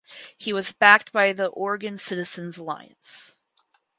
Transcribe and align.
He 0.35 0.51
was 0.51 0.71
backed 0.71 1.11
by 1.11 1.31
the 1.31 1.45
Oregon 1.49 1.99
Citizens 1.99 2.57
Alliance. 2.57 3.37